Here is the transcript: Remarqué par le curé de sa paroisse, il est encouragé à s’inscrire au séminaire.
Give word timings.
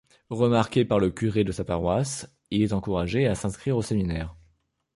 Remarqué 0.31 0.83
par 0.83 0.97
le 0.97 1.11
curé 1.11 1.43
de 1.43 1.51
sa 1.51 1.63
paroisse, 1.63 2.27
il 2.49 2.63
est 2.63 2.73
encouragé 2.73 3.27
à 3.27 3.35
s’inscrire 3.35 3.77
au 3.77 3.83
séminaire. 3.83 4.35